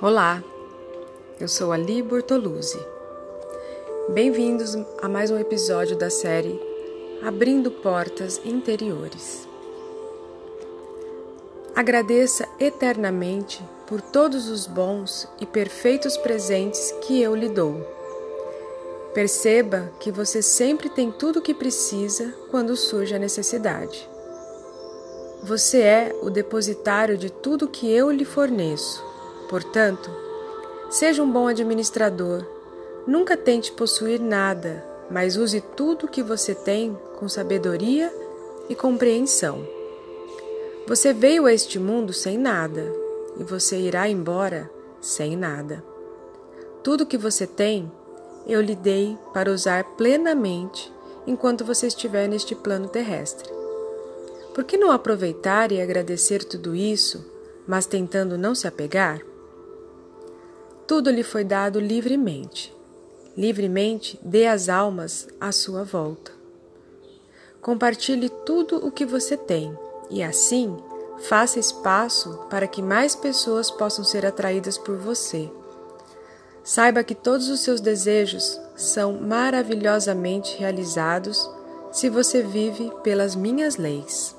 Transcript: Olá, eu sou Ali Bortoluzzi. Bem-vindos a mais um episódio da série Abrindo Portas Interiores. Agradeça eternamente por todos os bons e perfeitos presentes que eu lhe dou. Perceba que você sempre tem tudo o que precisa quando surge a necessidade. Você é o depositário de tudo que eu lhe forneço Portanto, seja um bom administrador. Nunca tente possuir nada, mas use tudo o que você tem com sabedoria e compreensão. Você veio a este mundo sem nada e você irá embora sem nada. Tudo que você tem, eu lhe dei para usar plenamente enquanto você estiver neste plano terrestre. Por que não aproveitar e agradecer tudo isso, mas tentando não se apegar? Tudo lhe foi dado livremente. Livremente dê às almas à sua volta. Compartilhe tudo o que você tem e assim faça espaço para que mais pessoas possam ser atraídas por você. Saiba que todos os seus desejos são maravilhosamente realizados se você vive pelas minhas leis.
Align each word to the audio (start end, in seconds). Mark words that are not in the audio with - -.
Olá, 0.00 0.44
eu 1.40 1.48
sou 1.48 1.72
Ali 1.72 2.00
Bortoluzzi. 2.02 2.78
Bem-vindos 4.10 4.76
a 5.02 5.08
mais 5.08 5.28
um 5.28 5.36
episódio 5.36 5.96
da 5.96 6.08
série 6.08 6.56
Abrindo 7.20 7.68
Portas 7.68 8.40
Interiores. 8.44 9.48
Agradeça 11.74 12.46
eternamente 12.60 13.60
por 13.88 14.00
todos 14.00 14.48
os 14.48 14.68
bons 14.68 15.26
e 15.40 15.44
perfeitos 15.44 16.16
presentes 16.16 16.94
que 17.02 17.20
eu 17.20 17.34
lhe 17.34 17.48
dou. 17.48 17.84
Perceba 19.12 19.90
que 19.98 20.12
você 20.12 20.40
sempre 20.40 20.88
tem 20.88 21.10
tudo 21.10 21.40
o 21.40 21.42
que 21.42 21.52
precisa 21.52 22.32
quando 22.52 22.76
surge 22.76 23.16
a 23.16 23.18
necessidade. 23.18 24.08
Você 25.42 25.80
é 25.80 26.16
o 26.22 26.30
depositário 26.30 27.18
de 27.18 27.32
tudo 27.32 27.66
que 27.66 27.90
eu 27.92 28.12
lhe 28.12 28.24
forneço 28.24 29.08
Portanto, 29.48 30.10
seja 30.90 31.22
um 31.22 31.30
bom 31.30 31.46
administrador. 31.46 32.44
Nunca 33.06 33.36
tente 33.36 33.72
possuir 33.72 34.20
nada, 34.20 34.84
mas 35.10 35.36
use 35.36 35.60
tudo 35.60 36.06
o 36.06 36.08
que 36.08 36.22
você 36.22 36.54
tem 36.54 36.96
com 37.18 37.28
sabedoria 37.28 38.12
e 38.68 38.74
compreensão. 38.74 39.66
Você 40.86 41.12
veio 41.12 41.46
a 41.46 41.52
este 41.52 41.78
mundo 41.78 42.12
sem 42.12 42.38
nada 42.38 42.92
e 43.38 43.44
você 43.44 43.78
irá 43.78 44.08
embora 44.08 44.70
sem 45.00 45.36
nada. 45.36 45.82
Tudo 46.82 47.06
que 47.06 47.18
você 47.18 47.46
tem, 47.46 47.90
eu 48.46 48.60
lhe 48.60 48.74
dei 48.74 49.18
para 49.32 49.50
usar 49.50 49.84
plenamente 49.96 50.92
enquanto 51.26 51.64
você 51.64 51.86
estiver 51.86 52.28
neste 52.28 52.54
plano 52.54 52.88
terrestre. 52.88 53.50
Por 54.54 54.64
que 54.64 54.76
não 54.76 54.90
aproveitar 54.90 55.70
e 55.70 55.80
agradecer 55.80 56.42
tudo 56.42 56.74
isso, 56.74 57.24
mas 57.66 57.86
tentando 57.86 58.38
não 58.38 58.54
se 58.54 58.66
apegar? 58.66 59.20
Tudo 60.88 61.10
lhe 61.10 61.22
foi 61.22 61.44
dado 61.44 61.78
livremente. 61.78 62.74
Livremente 63.36 64.18
dê 64.22 64.46
às 64.46 64.70
almas 64.70 65.28
à 65.38 65.52
sua 65.52 65.84
volta. 65.84 66.32
Compartilhe 67.60 68.30
tudo 68.30 68.78
o 68.78 68.90
que 68.90 69.04
você 69.04 69.36
tem 69.36 69.76
e 70.08 70.22
assim 70.22 70.74
faça 71.18 71.58
espaço 71.58 72.46
para 72.48 72.66
que 72.66 72.80
mais 72.80 73.14
pessoas 73.14 73.70
possam 73.70 74.02
ser 74.02 74.24
atraídas 74.24 74.78
por 74.78 74.96
você. 74.96 75.50
Saiba 76.64 77.04
que 77.04 77.14
todos 77.14 77.50
os 77.50 77.60
seus 77.60 77.82
desejos 77.82 78.58
são 78.74 79.12
maravilhosamente 79.12 80.56
realizados 80.56 81.50
se 81.92 82.08
você 82.08 82.42
vive 82.42 82.90
pelas 83.02 83.36
minhas 83.36 83.76
leis. 83.76 84.37